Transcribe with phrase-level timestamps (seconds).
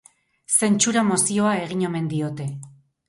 [0.59, 2.49] Zentsura-mozioa egin omen diote.